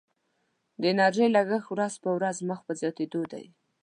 [0.81, 3.45] د انرژي لګښت ورځ په ورځ مخ په زیاتیدو دی.